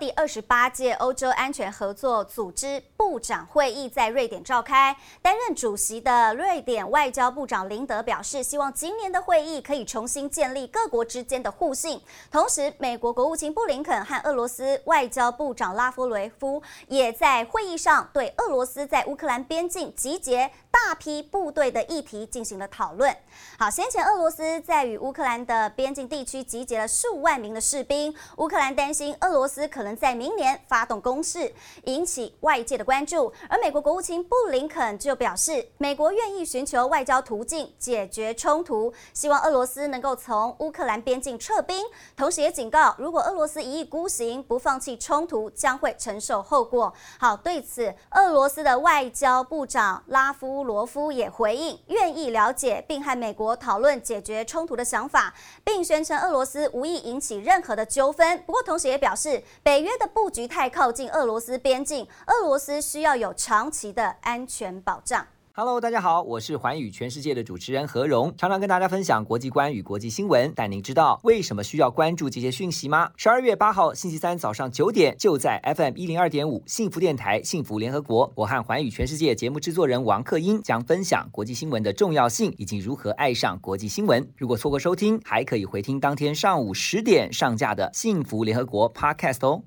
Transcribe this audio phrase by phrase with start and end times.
[0.00, 12.00] 第二十八届欧洲安全合作组织部长会议在瑞典召开，担任主席的瑞典外交部长林德表示，希望今年的会议可以重新建立各国之间的互信。
[12.32, 23.14] 同时，美国国务卿布林肯和俄罗斯外交部长拉夫雷夫也在会议上对俄罗斯在乌克兰边境集结大批部队的议题进行了讨论。
[23.58, 29.89] 好，先前俄罗斯在与乌克兰的边境地区集结了数万名的士兵，乌克兰担心俄罗斯可能。
[29.96, 31.52] 在明年发动攻势，
[31.84, 33.32] 引起外界的关注。
[33.48, 41.84] 而美国国务卿布林肯就表示，美国愿意寻求外交途径解决冲突，希望俄罗斯能够从乌克兰边境撤兵。
[42.16, 46.94] 同时也警告，如果俄罗斯一意孤行，不放弃冲突，将会承受后果。
[47.18, 55.34] 好，对此，俄罗斯的外交部长拉夫罗夫也回应，愿意了解并和美国讨论解决冲突的想法，
[55.64, 58.40] 并宣称俄罗斯无意引起任何的纠纷。
[58.46, 59.79] 不过，同时也表示北。
[59.80, 65.26] 北约的布局太靠近俄罗斯边境，俄罗斯需要有长期的安全保障。
[65.52, 70.52] Hello，大家好，我是寰宇全世界的主持人何荣，常常跟大家分享国际观与国际新闻。
[70.54, 73.10] 但您知道为什么需要关注这些讯息吗？
[73.16, 84.30] 十二月八号星期三早上九点，就在 FM 一零二点五幸福电台幸福联合国，我和寰宇全世界节目制作人王克英将分享国际新闻的重要性以及如何爱上国际新闻。
[84.36, 89.62] 如果错过收听，还可以回听当天上午十点上架的幸福联合国 Podcast 哦。